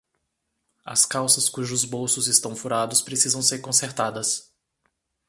[0.83, 4.51] As calças cujos bolsos estão furados precisam ser consertadas.